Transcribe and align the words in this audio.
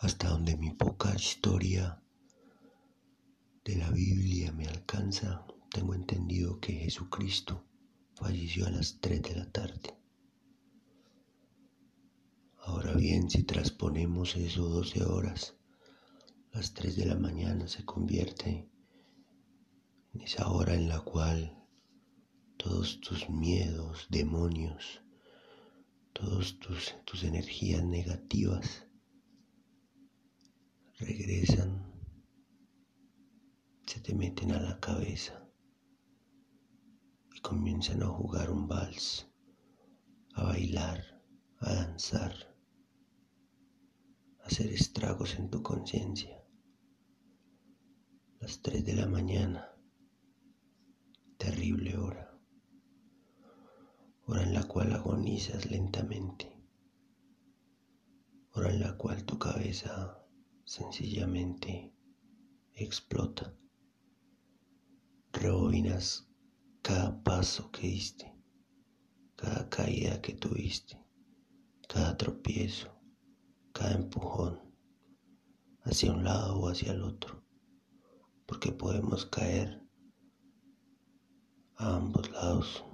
hasta 0.00 0.30
donde 0.30 0.56
mi 0.56 0.70
poca 0.70 1.14
historia 1.14 2.02
de 3.64 3.76
la 3.76 3.90
Biblia 3.90 4.50
me 4.50 4.66
alcanza, 4.66 5.44
tengo 5.70 5.94
entendido 5.94 6.58
que 6.58 6.72
Jesucristo 6.72 7.66
falleció 8.14 8.66
a 8.66 8.70
las 8.70 8.98
3 9.00 9.20
de 9.20 9.36
la 9.36 9.50
tarde. 9.52 9.94
Ahora 12.60 12.94
bien, 12.94 13.28
si 13.28 13.42
transponemos 13.42 14.36
eso 14.36 14.70
12 14.70 15.04
horas, 15.04 15.54
las 16.52 16.72
3 16.72 16.96
de 16.96 17.04
la 17.04 17.16
mañana 17.16 17.68
se 17.68 17.84
convierte 17.84 18.70
en 20.14 20.20
esa 20.22 20.48
hora 20.48 20.74
en 20.74 20.88
la 20.88 21.00
cual 21.02 21.62
todos 22.56 23.02
tus 23.02 23.28
miedos, 23.28 24.06
demonios, 24.08 25.02
todas 26.14 26.58
tus, 26.58 26.96
tus 27.04 27.22
energías 27.22 27.84
negativas 27.84 28.86
regresan, 31.00 31.90
se 33.86 34.00
te 34.00 34.14
meten 34.14 34.52
a 34.52 34.60
la 34.60 34.78
cabeza 34.78 35.48
y 37.34 37.40
comienzan 37.40 38.02
a 38.02 38.08
jugar 38.08 38.50
un 38.50 38.68
vals, 38.68 39.26
a 40.34 40.44
bailar, 40.44 41.02
a 41.60 41.72
danzar, 41.72 42.34
a 44.40 44.46
hacer 44.46 44.72
estragos 44.72 45.36
en 45.36 45.48
tu 45.48 45.62
conciencia. 45.62 46.44
Las 48.38 48.60
tres 48.60 48.84
de 48.84 48.94
la 48.94 49.06
mañana, 49.06 49.74
terrible 51.38 51.96
hora, 51.96 52.38
hora 54.26 54.42
en 54.42 54.52
la 54.52 54.64
cual 54.64 54.92
agonizas 54.92 55.70
lentamente, 55.70 56.62
hora 58.52 58.70
en 58.70 58.80
la 58.80 58.96
cual 58.98 59.24
tu 59.24 59.38
cabeza 59.38 60.20
sencillamente 60.70 61.92
explota. 62.74 63.52
Rebobinas 65.32 66.28
cada 66.80 67.20
paso 67.24 67.72
que 67.72 67.88
diste, 67.88 68.32
cada 69.34 69.68
caída 69.68 70.22
que 70.22 70.32
tuviste, 70.32 70.96
cada 71.88 72.16
tropiezo, 72.16 72.88
cada 73.72 73.94
empujón 73.94 74.60
hacia 75.82 76.12
un 76.12 76.22
lado 76.22 76.60
o 76.60 76.68
hacia 76.68 76.92
el 76.92 77.02
otro, 77.02 77.44
porque 78.46 78.70
podemos 78.70 79.26
caer 79.26 79.82
a 81.78 81.96
ambos 81.96 82.30
lados. 82.30 82.84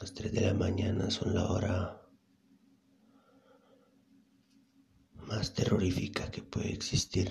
Las 0.00 0.12
3 0.12 0.32
de 0.32 0.40
la 0.40 0.54
mañana 0.54 1.08
son 1.08 1.34
la 1.34 1.48
hora 1.48 2.07
más 5.38 5.54
terrorífica 5.54 6.32
que 6.32 6.42
puede 6.42 6.72
existir. 6.72 7.30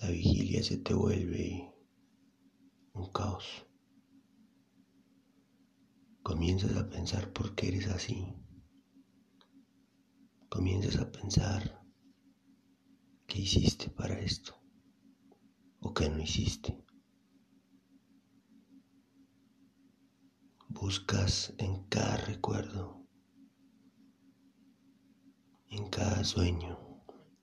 La 0.00 0.10
vigilia 0.10 0.60
se 0.60 0.76
te 0.78 0.92
vuelve 0.92 1.72
un 2.94 3.12
caos. 3.12 3.64
Comienzas 6.24 6.76
a 6.76 6.90
pensar 6.90 7.32
por 7.32 7.54
qué 7.54 7.68
eres 7.68 7.86
así. 7.86 8.26
Comienzas 10.48 10.96
a 10.96 11.12
pensar 11.12 11.80
qué 13.28 13.42
hiciste 13.42 13.88
para 13.88 14.18
esto 14.18 14.60
o 15.78 15.94
qué 15.94 16.10
no 16.10 16.20
hiciste. 16.20 16.76
Buscas 20.66 21.54
en 21.58 21.84
cada 21.84 22.16
recuerdo 22.16 23.05
cada 25.96 26.24
sueño, 26.24 26.78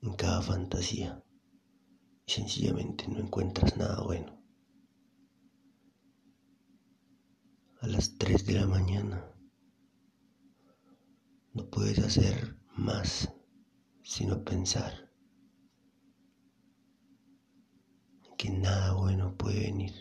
en 0.03 0.13
cada 0.13 0.39
fantasía, 0.43 1.23
y 2.27 2.31
sencillamente 2.31 3.07
no 3.07 3.17
encuentras 3.17 3.75
nada 3.77 4.03
bueno. 4.03 4.39
A 7.81 7.87
las 7.87 8.15
3 8.19 8.45
de 8.45 8.53
la 8.53 8.67
mañana 8.67 9.27
no 11.53 11.67
puedes 11.67 11.97
hacer 11.97 12.55
más 12.77 13.33
sino 14.03 14.43
pensar 14.43 15.11
que 18.37 18.51
nada 18.51 18.93
bueno 18.93 19.35
puede 19.35 19.61
venir. 19.61 19.93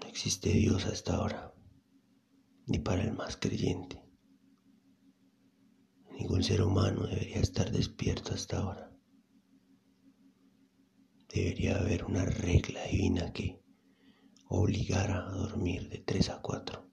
No 0.00 0.08
existe 0.08 0.50
Dios 0.50 0.86
hasta 0.86 1.14
ahora, 1.14 1.54
ni 2.66 2.80
para 2.80 3.04
el 3.04 3.12
más 3.12 3.36
creyente. 3.36 4.07
Ningún 6.38 6.56
ser 6.56 6.62
humano 6.62 7.04
debería 7.08 7.40
estar 7.40 7.68
despierto 7.72 8.32
hasta 8.32 8.58
ahora. 8.58 8.96
Debería 11.34 11.80
haber 11.80 12.04
una 12.04 12.24
regla 12.26 12.84
divina 12.84 13.32
que 13.32 13.60
obligara 14.46 15.26
a 15.26 15.32
dormir 15.32 15.88
de 15.88 15.98
3 15.98 16.30
a 16.30 16.40
4. 16.40 16.88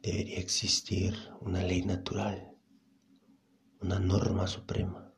Debería 0.00 0.38
existir 0.38 1.14
una 1.42 1.62
ley 1.62 1.82
natural, 1.84 2.56
una 3.82 3.98
norma 3.98 4.46
suprema 4.46 5.12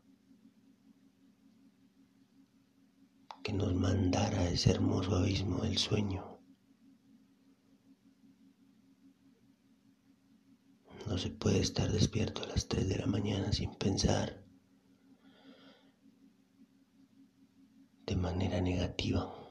que 3.45 3.53
nos 3.53 3.73
mandara 3.73 4.41
a 4.41 4.51
ese 4.51 4.73
hermoso 4.73 5.15
abismo 5.15 5.63
del 5.63 5.79
sueño 5.79 6.40
No 11.11 11.19
se 11.19 11.29
puede 11.29 11.59
estar 11.59 11.91
despierto 11.91 12.45
a 12.45 12.47
las 12.47 12.69
3 12.69 12.89
de 12.89 12.99
la 12.99 13.07
mañana 13.07 13.53
sin 13.53 13.75
pensar 13.75 14.45
de 18.07 18.15
manera 18.15 18.61
negativa. 18.61 19.50